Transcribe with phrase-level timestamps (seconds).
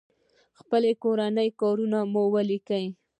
[0.59, 2.85] خپل کورني کارونه مو وليکئ!